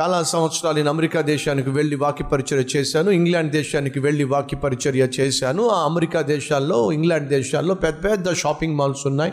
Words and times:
చాలా 0.00 0.22
సంవత్సరాలు 0.22 0.76
నేను 0.76 0.88
అమెరికా 0.88 1.20
దేశానికి 1.20 1.70
వెళ్ళి 1.70 1.96
వాక్య 1.96 2.24
పరిచర్య 2.24 2.78
చేశాను 2.78 3.10
ఇంగ్లాండ్ 3.10 3.52
దేశానికి 3.52 4.00
వెళ్ళి 4.00 4.24
వాక్య 4.24 4.56
పరిచర్య 4.56 5.02
చేశాను. 5.02 5.68
ఆ 5.68 5.84
అమెరికా 5.84 6.22
దేశాల్లో 6.22 6.92
ఇంగ్లాండ్ 6.92 7.28
దేశాల్లో 7.28 7.74
పెద్ద 7.74 8.04
పెద్ద 8.04 8.32
షాపింగ్ 8.32 8.76
మాల్స్ 8.76 9.06
ఉన్నాయి. 9.06 9.32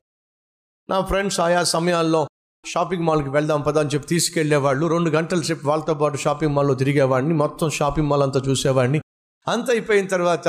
నా 0.90 1.02
ఫ్రెండ్స్ 1.02 1.40
ఆయా 1.40 1.64
సమయాల్లో 1.64 2.28
షాపింగ్ 2.66 3.04
మాల్కి 3.04 3.30
వెళ్దాం 3.30 3.62
పదా 3.62 3.80
అని 3.80 3.90
చెప్పి 3.90 4.08
తీసుకెళ్ళేవాళ్ళు. 4.08 4.88
రెండు 4.88 5.10
గంటల 5.10 5.42
సేపు 5.42 5.68
వాళ్ళతో 5.68 5.94
పాటు 5.94 6.18
షాపింగ్ 6.18 6.54
మాల్లో 6.54 6.74
తిరిగేవాడిని 6.74 7.34
మొత్తం 7.34 7.70
షాపింగ్ 7.70 8.08
మాల్ 8.08 8.24
అంతా 8.24 8.40
చూసేవాడిని. 8.48 9.02
అంత 9.48 9.70
అయిపోయిన 9.70 10.08
తర్వాత 10.08 10.48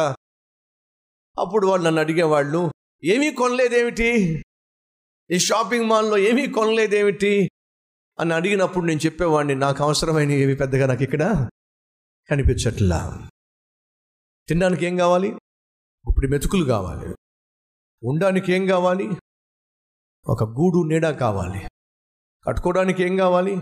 అప్పుడు 1.38 1.66
వాళ్ళు 1.66 1.86
నన్ను 1.86 2.00
అడిగేవాళ్ళు 2.00 2.72
ఏమీ 3.04 3.30
కొనలేదేమిటి? 3.30 4.42
ఈ 5.30 5.38
షాపింగ్ 5.38 5.84
మాల్లో 5.84 6.18
ఏమీ 6.18 6.46
కొనలేదేమిటి? 6.46 7.50
అని 8.20 8.34
అడిగినప్పుడు 8.34 8.84
నేను 8.86 9.00
చెప్పేవాడిని 9.00 9.54
నాకు 9.54 9.84
అవసరమైన 9.84 10.30
ఏమి 10.30 10.56
పెద్దగా 10.56 10.86
నాకు 10.86 11.02
ఇక్కడ 11.02 11.48
కనిపించట్లా. 12.30 13.28
తినడానికి 14.48 14.86
ఏం 14.86 14.96
కావాలి? 14.96 15.28
ఇప్పుడు 16.08 16.26
మెతుకులు 16.26 16.64
కావాలి. 16.64 17.14
ఉండడానికి 18.04 18.52
ఏం 18.52 18.66
కావాలి? 18.66 19.08
ఒక 20.26 20.44
గూడు 20.44 20.88
నీడ 20.88 21.10
కావాలి. 21.10 21.68
కట్టుకోవడానికి 22.46 23.02
ఏం 23.02 23.16
కావాలి? 23.16 23.56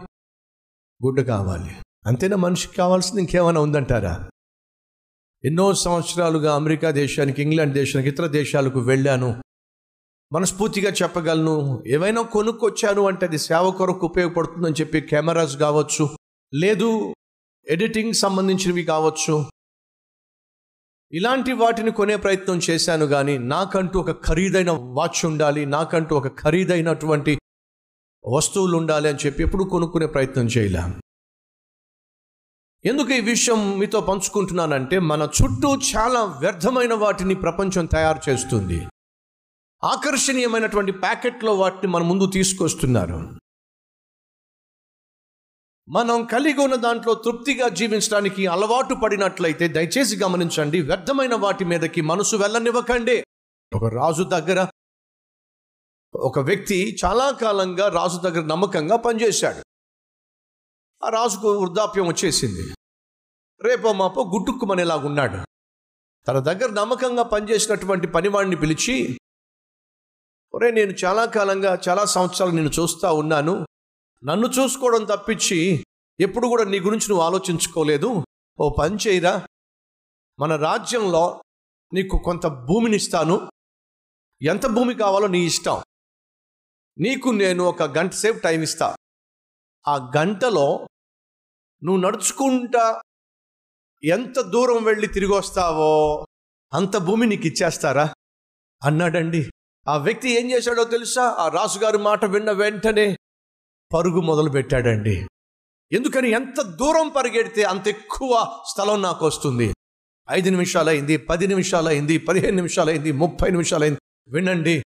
గుడ్డ 1.05 1.21
కావాలి. 1.21 1.71
అంతేనా 2.07 2.37
మనిషికి 2.37 2.77
కావాల్సింది 2.77 3.21
ఇంకేమైనా 3.21 3.61
ఉందంటారా? 3.61 4.31
ఎన్నో 5.45 5.75
సంవత్సరాలుగా 5.75 6.55
అమెరికా 6.55 6.91
దేశానికి 6.91 7.43
ఇంగ్లాండ్ 7.43 7.75
దేశానికి 7.75 8.09
ఇతర 8.09 8.27
దేశాలకు 8.27 8.81
వెళ్ళాను. 8.81 9.43
మనస్ఫూర్తిగా 10.33 10.91
చెప్పగలను. 10.91 11.85
ఏమైనా 11.87 12.23
కొనుక్కొచ్చాను 12.23 13.07
అంటే 13.07 13.27
అది 13.27 13.39
సేవ 13.39 13.71
కొరకు 13.71 14.07
ఉపయోగపడుతుందని 14.07 14.75
చెప్పి 14.81 15.01
కెమెరాస్ 15.01 15.57
కావచ్చు 15.57 16.17
లేదు 16.55 17.15
ఎడిటింగ్ 17.69 18.13
సంబంధించినవి 18.13 18.85
కావచ్చు. 18.85 19.45
ఇలాంటి 21.13 21.53
వాటిని 21.53 21.91
కొనే 21.91 22.17
ప్రయత్నం 22.17 22.61
చేశాను 22.71 23.07
కానీ 23.07 23.39
నాకంటూ 23.39 24.01
ఒక 24.01 24.27
ఖరీదైన 24.27 24.71
వాచ్ 24.71 25.27
ఉండాలి 25.27 25.67
నాకంటూ 25.67 26.17
ఒక 26.17 26.41
ఖరీదైనటువంటి 26.41 27.39
వస్తువులు 28.29 28.77
ఉండాలి 28.77 29.09
అని 29.09 29.19
చెప్పి 29.27 29.43
ఎప్పుడు 29.43 29.65
కొనుక్కునే 29.65 30.07
ప్రయత్నం 30.07 30.47
చేయలే. 30.47 30.83
ఎందుకు 32.85 33.13
ఈ 33.13 33.21
విషయం 33.21 33.79
మీతో 33.79 34.01
పంచుకుంటున్నానంటే 34.01 34.99
మన 34.99 35.23
చుట్టూ 35.23 35.77
చాలా 35.77 36.21
వ్యర్థమైన 36.25 36.95
వాటిని 36.95 37.35
ప్రపంచం 37.35 37.87
తయారు 37.87 38.31
చేస్తుంది. 38.31 38.87
ఆకర్షణీయమైనటువంటి 39.85 40.93
ప్యాకెట్లో 40.93 41.55
వాటిని 41.55 41.87
మన 41.87 42.03
ముందు 42.03 42.27
తీసుకొస్తున్నారు. 42.27 43.41
మనం 45.89 46.25
కలిగి 46.25 46.61
ఉన్న 46.61 46.75
దాంట్లో 46.75 47.15
తృప్తిగా 47.15 47.69
జీవించడానికి 47.69 48.47
అలవాటు 48.47 48.95
పడినట్లయితే 48.95 49.69
దయచేసి 49.69 50.17
గమనించండి 50.17 50.81
వ్యర్థమైన 50.81 51.35
వాటి 51.35 51.65
మీదకి 51.65 52.01
మనసు 52.01 52.37
వెళ్ళనివ్వకండి. 52.37 53.25
ఒక 53.75 53.85
రాజు 53.85 54.23
దగ్గర 54.23 54.67
ఒక 56.15 56.39
వ్యక్తి 56.39 56.97
చాలా 57.05 57.31
కాలంగా 57.31 57.89
రాజు 57.89 58.17
దగ్గర 58.17 58.45
నమ్మకంగా 58.45 58.97
పనిచేశాడు. 58.97 59.65
ఆ 61.07 61.09
రాజుకు 61.09 61.61
వృద్ధాప్యం 61.61 62.07
వచ్చేసింది. 62.07 62.75
రేపో 63.63 63.93
మాపో 63.93 64.25
గుట్టుక్కుమనేలాగున్నాడు. 64.25 65.47
తన 66.29 66.39
దగ్గర 66.39 66.71
నమ్మకంగా 66.71 67.23
పనిచేసినటువంటి 67.23 68.07
పనివాడిని 68.07 68.57
పిలిచి 68.57 69.19
ఒరే 70.57 70.71
నేను 70.71 70.91
చాలా 70.91 71.25
కాలంగా 71.25 71.79
చాలా 71.89 72.05
సంవత్సరాలు 72.05 72.53
నేను 72.53 72.69
చూస్తూ 72.69 73.15
ఉన్నాను. 73.15 73.67
నన్ను 74.25 74.47
చూసుకోవడం 74.47 75.05
తప్పించి 75.05 75.85
ఎప్పుడు 76.21 76.49
కూడా 76.49 76.65
నీ 76.65 76.81
గురించి 76.81 77.07
నువ్వు 77.09 77.25
ఆలోచించుకోలేదు. 77.25 78.25
ఓ 78.61 78.75
పని 78.75 78.97
చేయరా? 79.09 79.47
మన 80.41 80.57
రాజ్యంలో 80.57 81.43
నీకు 81.93 82.23
కొంత 82.25 82.47
భూమిని 82.47 82.97
ఇస్తాను 82.97 83.51
ఎంత 84.43 84.67
భూమి 84.67 84.95
కావాలో 84.95 85.27
నీ 85.27 85.47
ఇష్టం. 85.47 85.83
నీకు 86.99 87.29
నేను 87.29 87.65
ఒక 87.65 87.83
గంట 87.83 88.13
సేపు 88.13 88.39
టైం 88.39 88.63
ఇస్తా. 88.63 88.97
ఆ 89.89 90.11
గంటలో 90.17 90.89
నువ్వు 91.85 92.01
నడుచుకుంటా 92.03 93.01
ఎంత 94.05 94.41
దూరం 94.41 94.85
వెళ్ళి 94.85 95.07
తిరిగి 95.07 95.33
వస్తావో 95.33 96.27
అంత 96.75 96.97
భూమి 96.97 97.27
నీకు 97.27 97.47
ఇచ్చేస్తారా? 97.47 98.15
అన్నాడండి. 98.85 99.51
ఆ 99.89 99.97
వ్యక్తి 99.97 100.31
ఏం 100.31 100.51
చేశాడో 100.51 100.85
తెలుసా? 100.85 101.23
ఆ 101.23 101.49
రాజుగారి 101.49 101.99
మాట 101.99 102.25
విన్న 102.25 102.51
వెంటనే 102.51 103.17
పరుగు 103.95 104.21
మొదలు 104.21 104.51
పెట్టాడండి 104.51 105.27
ఎందుకని 105.93 106.31
ఎంత 106.31 106.63
దూరం 106.63 107.09
పరిగెడితే 107.09 107.63
అంత 107.63 107.89
ఎక్కువ 107.89 108.63
స్థలం 108.71 109.03
నాకు 109.03 109.27
వస్తుంది. 109.27 109.75
ఐదు 110.31 110.51
నిమిషాలు 110.51 110.89
అయింది 110.89 111.17
పది 111.17 111.47
నిమిషాలు 111.47 111.89
అయింది 111.89 112.19
పదిహేను 112.19 112.57
నిమిషాలు 112.57 112.91
అయింది 112.91 113.13
ముప్పై 113.13 113.51
నిమిషాలు 113.51 113.83
అయింది 113.83 114.01
వినండి. 114.29 114.83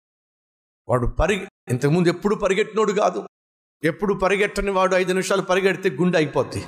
వాడు 0.89 1.07
పరిగె 1.07 1.47
ఇంతకుముందు 1.69 2.09
ఎప్పుడు 2.09 2.35
పరిగెట్టినోడు 2.35 2.93
కాదు. 2.93 3.29
ఎప్పుడు 3.85 4.15
పరిగెట్టని 4.15 4.71
వాడు 4.71 4.95
ఐదు 4.95 5.09
నిమిషాలు 5.09 5.43
పరిగెడితే 5.43 5.91
గుండె 5.91 6.19
అయిపోద్ది. 6.19 6.65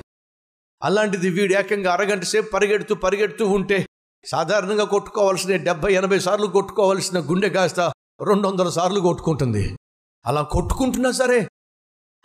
అలాంటిది 0.83 1.29
వీడు 1.29 1.53
ఏకంగా 1.53 1.93
అరగంట 1.93 2.23
సేపు 2.23 2.49
పరిగెడుతూ 2.51 2.95
పరిగెడుతూ 2.95 3.47
ఉంటే 3.47 3.85
సాధారణంగా 4.25 4.83
కొట్టుకోవాల్సిన 4.83 5.55
డెబ్బై 5.55 5.93
ఎనభై 5.93 6.19
సార్లు 6.19 6.47
కొట్టుకోవాల్సిన 6.47 7.19
గుండె 7.19 7.49
కాస్త 7.49 7.93
రెండు 8.27 8.47
వందల 8.47 8.69
సార్లు 8.69 8.99
కొట్టుకుంటుంది. 8.99 9.77
అలా 10.25 10.41
కొట్టుకుంటున్నా 10.41 11.11
సరే 11.11 11.47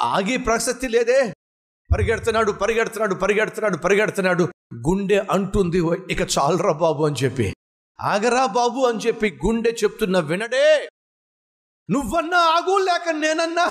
ఆగే 0.00 0.36
ప్రసక్తి 0.36 0.88
లేదే. 0.88 1.34
పరిగెడుతున్నాడు 1.92 2.52
పరిగెడుతున్నాడు 2.52 3.14
పరిగెడుతున్నాడు 3.14 3.76
పరిగెడుతున్నాడు. 3.76 4.48
గుండె 4.74 5.24
అంటుంది 5.30 5.80
"ఓ, 5.80 5.94
ఇక 6.10 6.20
చాలరా 6.20 6.72
బాబు 6.72 7.04
అని 7.04 7.16
చెప్పి. 7.16 7.54
ఆగరా 8.00 8.46
బాబు 8.46 8.80
అని 8.80 8.98
చెప్పి 8.98 9.38
గుండె 9.46 9.70
చెప్తున్న 9.70 10.18
వినడే 10.18 10.88
నువ్వన్నా 11.90 12.38
ఆగు 12.38 12.78
లేక 12.78 13.08
నేనన్నా? 13.10 13.66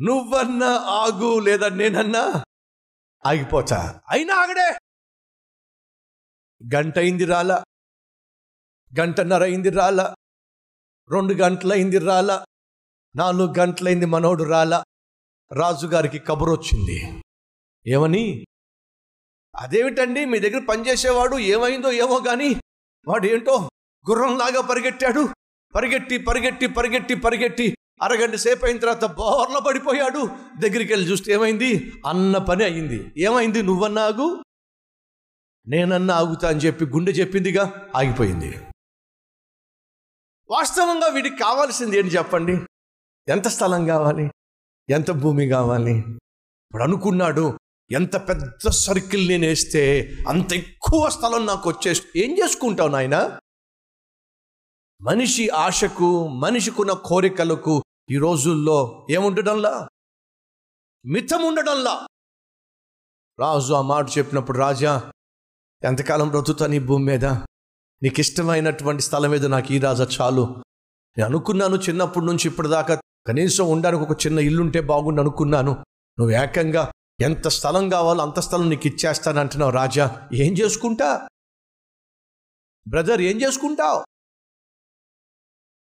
నువ్వన్నా 0.00 0.76
ఆగు 0.76 1.38
లేదా 1.38 1.68
నేనన్నా? 1.68 2.44
ఆగిపోతా. 3.26 4.00
అయినా 4.10 4.34
ఆగడే. 4.34 4.78
గంట 6.74 6.98
అయింది 6.98 7.24
రాలా. 7.24 7.64
గంటన్నర 9.00 9.42
అయింది 9.42 9.70
రాలా. 9.70 10.14
రెండు 11.10 11.34
గంటలైంది 11.34 11.98
రాలా. 11.98 12.46
నాలుగు 13.16 13.54
గంటలైంది 13.58 14.06
మనోడు 14.06 14.44
రాలా. 14.44 14.84
రాజుగారికి 15.52 16.18
కబురు 16.18 16.50
వచ్చింది 16.50 17.22
ఏమని? 17.86 18.46
అదేమిటండి 19.56 20.24
మీ 20.24 20.38
దగ్గర 20.38 20.64
పనిచేసేవాడు 20.64 21.38
ఏమైందో 21.38 21.92
ఏమో 21.92 22.18
కానీ 22.18 22.48
వాడు 23.08 23.26
ఏంటో 23.26 23.68
గుర్రంలాగా 24.10 24.60
పరిగెట్టాడు. 24.60 25.28
పరిగెట్టి 25.74 26.18
పరిగెట్టి 26.18 26.66
పరిగెట్టి 26.66 27.14
పరిగెట్టి 27.14 27.76
అరగంట 28.02 28.34
సేపు 28.34 28.64
అయిన 28.64 28.78
తర్వాత 28.78 29.04
బోర్ల 29.04 29.58
పడిపోయాడు. 29.58 30.28
దగ్గరికి 30.60 30.92
వెళ్ళి 30.92 31.10
చూస్తే 31.10 31.32
ఏమైంది? 31.32 31.92
అన్న 32.06 32.38
పని 32.38 32.64
అయింది. 32.64 33.12
ఏమైంది 33.16 33.62
నువ్వన్నాగు? 33.62 34.43
నేనన్నా 35.66 36.14
ఆగుతా 36.14 36.48
అని 36.48 36.60
చెప్పి 36.60 36.84
గుండె 36.86 37.12
చెప్పిందిగా? 37.12 37.92
ఆగిపోయింది. 37.96 38.66
వాస్తవంగా 40.50 41.06
వీడికి 41.06 41.36
కావాల్సింది 41.36 41.98
ఏంటి 41.98 42.14
చెప్పండి? 42.14 42.56
ఎంత 43.28 43.48
స్థలం 43.48 43.86
కావాలి? 43.86 44.30
ఎంత 44.90 45.10
భూమి 45.10 45.48
కావాలి? 45.48 45.98
ఇప్పుడు 46.68 46.82
అనుకున్నాడు 46.82 47.58
ఎంత 47.90 48.16
పెద్ద 48.16 48.68
సర్కిల్ 48.68 49.28
నేను 49.28 49.46
వేస్తే 49.46 50.16
అంత 50.28 50.52
ఎక్కువ 50.52 51.08
స్థలం 51.08 51.46
నాకు 51.46 51.68
వచ్చే 51.68 51.94
ఏం 52.16 52.30
చేసుకుంటావు 52.32 52.88
నాయన? 52.88 53.40
మనిషి 55.02 55.48
ఆశకు 55.48 56.28
మనిషికున్న 56.28 56.92
కోరికలకు 56.92 57.84
ఈ 58.10 58.18
రోజుల్లో 58.18 59.06
ఏముండడంలా? 59.10 59.88
మితం 61.06 61.42
ఉండడంలా 61.42 62.06
రాజు 63.40 63.72
ఆ 63.72 63.82
మాట 63.82 64.06
చెప్పినప్పుడు 64.18 64.58
రాజా 64.58 65.12
ఎంతకాలం 65.84 66.28
బ్రతుకుతాను 66.28 66.70
నీ 66.70 66.78
భూమి 66.78 67.04
మీద? 67.04 67.24
నీకు 68.02 68.20
ఇష్టమైనటువంటి 68.20 69.02
స్థలం 69.02 69.30
మీద 69.30 69.46
నాకు 69.46 69.72
ఈ 69.72 69.78
రాజా 69.78 70.08
చాలు. 70.20 70.64
నేను 71.16 71.24
అనుకున్నాను 71.24 71.76
చిన్నప్పటి 71.76 72.26
నుంచి 72.26 72.48
ఇప్పటిదాకా 72.48 73.00
కనీసం 73.26 73.68
ఉండడానికి 73.68 74.04
ఒక 74.04 74.26
చిన్న 74.26 74.38
ఇల్లుంటే 74.38 74.80
బాగుండు 74.80 75.20
అనుకున్నాను. 75.20 75.72
నువ్వు 76.18 76.30
ఏకంగా 76.30 76.92
ఎంత 77.20 77.48
స్థలం 77.48 77.88
కావాలో 77.88 78.22
అంత 78.22 78.40
స్థలం 78.40 78.70
నీకు 78.70 78.86
ఇచ్చేస్తాను 78.86 79.40
అంటున్నావు 79.40 79.72
రాజా. 79.72 80.28
ఏం 80.34 80.52
చేసుకుంటా? 80.52 81.28
బ్రదర్ 82.88 83.20
ఏం 83.20 83.42
చేసుకుంటావు? 83.42 84.00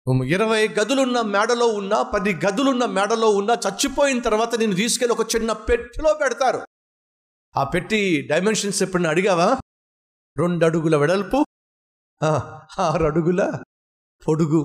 నువ్వు 0.08 0.24
ఇరవై 0.24 0.68
గదులున్న 0.68 1.22
మేడలో 1.22 1.68
ఉన్నా 1.68 2.04
పది 2.04 2.34
గదులున్న 2.34 2.86
మేడలో 2.86 3.30
ఉన్నా 3.30 3.54
చచ్చిపోయిన 3.54 4.22
తర్వాత 4.22 4.56
నేను 4.56 4.76
తీసుకెళ్ళి 4.76 5.22
ఒక 5.22 5.36
చిన్న 5.36 5.52
పెట్టిలో 5.52 6.14
పెడతారు. 6.14 6.68
ఆ 7.58 7.64
పెట్టి 7.64 8.28
డైమెన్షన్స్ 8.32 8.84
ఎప్పుడైనా 8.84 9.10
అడిగావా? 9.10 9.58
రెండు 10.38 10.66
అడుగుల 10.66 10.96
వెడల్పు? 10.96 11.46
ఆ, 12.24 12.62
ఆరు 12.80 13.04
అడుగుల 13.04 13.64
పొడుగు. 14.28 14.58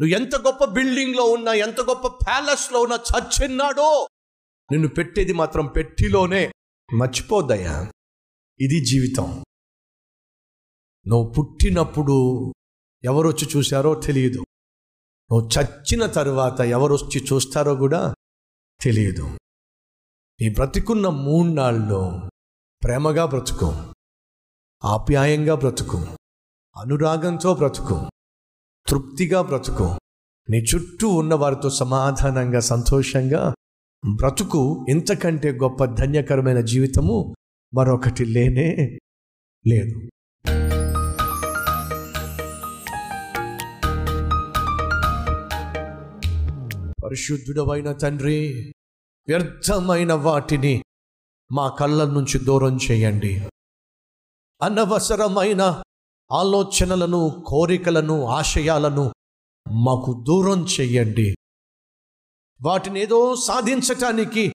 నువ్వు 0.00 0.06
ఎంత 0.06 0.36
గొప్ప 0.36 0.64
బిల్డింగ్లో 0.64 1.24
ఉన్నా 1.24 1.52
ఎంత 1.52 1.80
గొప్ప 1.80 2.08
ప్యాలెస్లో 2.08 2.80
ఉన్నా 2.80 2.96
చచ్చిన్నాడో 2.96 4.08
నిన్ను 4.72 4.88
పెట్టేది 4.88 5.32
మాత్రం 5.32 5.66
పెట్టిలోనే 5.66 6.52
మర్చిపోద్దయ్యా. 6.96 7.92
ఇది 8.60 8.84
జీవితం. 8.84 9.44
నువ్వు 11.06 11.32
పుట్టినప్పుడు 11.32 12.52
ఎవరొచ్చి 13.04 13.48
చూశారో 13.56 13.94
తెలియదు. 13.94 14.38
నువ్వు 15.32 15.48
చచ్చిన 15.48 16.06
తరువాత 16.06 16.60
ఎవరొచ్చి 16.60 17.24
చూస్తారో 17.24 17.74
కూడా 17.74 18.14
తెలియదు. 18.80 19.38
ఈ 20.40 20.48
బ్రతికున్న 20.48 21.08
మూడు 21.08 21.48
నాళ్ళు 21.48 22.30
ప్రేమగా 22.84 23.26
బ్రతుకు. 23.26 23.91
ఆప్యాయంగా 24.84 25.54
బ్రతుకు. 25.54 25.96
అనురాగంతో 26.76 27.54
బ్రతుకు. 27.54 28.10
తృప్తిగా 28.88 29.42
బ్రతుకు. 29.42 29.96
నీ 30.50 30.58
చుట్టూ 30.58 31.08
ఉన్న 31.08 31.34
వారితో 31.34 31.70
సమాధానంగా 31.70 32.60
సంతోషంగా 32.60 33.54
బ్రతుకు. 34.14 34.86
ఇంతకంటే 34.88 35.52
గొప్ప 35.52 35.84
ధన్యకరమైన 35.84 36.60
జీవితము 36.60 37.34
మరొకటి 37.74 38.24
లేనే 38.24 38.98
లేదు. 39.66 40.08
పరిశుద్ధుడవైన 47.04 47.92
తండ్రి 47.92 48.72
వ్యర్థమైన 49.28 50.12
వాటిని 50.12 50.82
మా 51.52 51.68
కళ్ళ 51.68 52.04
నుంచి 52.04 52.38
దూరం 52.38 52.78
చేయండి. 52.90 53.48
అనవసరమైన 54.62 55.82
ఆలోచనలను 56.32 57.44
కోరికలను 57.46 58.24
ఆశయాలను 58.24 59.12
మాకు 59.72 60.24
దూరం 60.28 60.66
చెయ్యండి 60.66 61.36
వాటిని 62.62 63.00
ఏదో 63.00 63.36
సాధించటానికి 63.36 64.54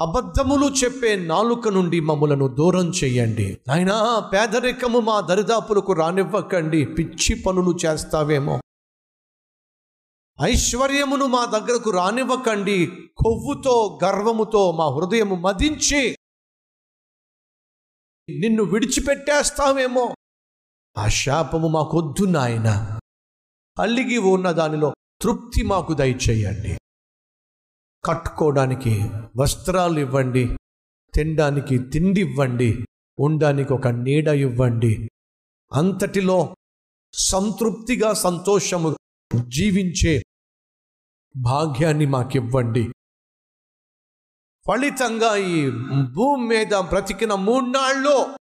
అబద్ధములు 0.00 0.66
చెప్పే 0.66 1.16
నాలుక 1.16 1.68
నుండి 1.68 2.00
మమ్మలను 2.00 2.48
దూరం 2.48 2.90
చేయండి. 2.90 3.60
అయినా 3.72 4.18
పేదరికము 4.18 4.98
మా 4.98 5.20
దరిదాపులకు 5.20 5.92
రానివ్వకండి. 5.92 6.84
పిచ్చి 6.84 7.42
పనులు 7.42 7.78
చేస్తావేమో. 7.86 8.60
ఐశ్వర్యమును 10.42 11.26
మా 11.26 11.44
దగ్గరకు 11.44 11.90
రానివ్వకండి. 11.90 12.86
కొవ్వుతో 13.16 13.98
గర్వముతో 14.04 14.72
మా 14.72 14.88
హృదయము 14.88 15.34
మదించి 15.34 16.16
నిన్ను 18.30 18.62
విడిచిపెట్టేస్తావేమో. 18.62 20.14
ఆ 20.98 21.08
శాపము 21.08 21.68
మాకొద్దు 21.68 22.24
నాయన. 22.24 22.98
అల్లిగి 23.80 24.18
ఉన్న 24.18 24.52
దానిలో 24.52 24.94
తృప్తి 25.20 25.62
మాకు 25.62 25.94
దయచేయండి. 25.94 26.78
కట్టుకోవడానికి 28.04 29.00
వస్త్రాలు 29.36 30.00
ఇవ్వండి. 30.00 30.56
తినడానికి 31.14 31.78
తిండి 31.78 32.20
ఇవ్వండి. 32.20 32.86
ఉండడానికి 33.18 33.72
ఒక 33.72 33.88
నీడ 33.88 34.28
ఇవ్వండి. 34.28 35.10
అంతటిలో 35.72 36.56
సంతృప్తిగా 37.14 38.12
సంతోషము 38.12 38.96
జీవించే 39.48 40.22
భాగ్యాన్ని 41.36 42.06
మాకివ్వండి. 42.06 42.88
ఫలితంగా 44.66 45.36
ఈ 45.36 45.70
భూమి 46.12 46.46
మీద 46.48 46.74
బ్రతికిన 46.74 47.34
మూడ్నాళ్ళు 47.34 48.36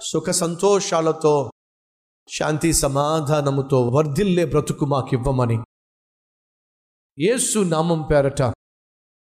సుఖ 0.00 0.30
సంతోషాలతో 0.30 1.50
శాంతి 2.28 2.72
సమాధానముతో 2.72 3.88
వర్ధిల్లే 3.88 4.44
బ్రతుకు 4.44 4.84
మాకివ్వమని 4.84 5.58
యేసు 7.18 7.58
నామం 7.58 8.02
పేరట 8.02 8.52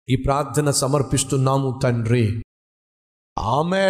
ఈ 0.10 0.16
ప్రార్థన 0.26 0.72
సమర్పిస్తున్నాము 0.72 1.80
తండ్రి. 1.84 2.44
ఆమె 3.40 3.86